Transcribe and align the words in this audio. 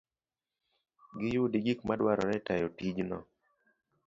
giyudi 1.19 1.57
gik 1.65 1.79
madwarore 1.87 2.33
e 2.39 2.43
tayo 2.47 2.67
tijno. 2.77 3.17